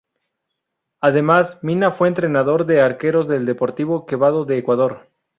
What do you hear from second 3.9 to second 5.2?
Quevedo de Ecuador.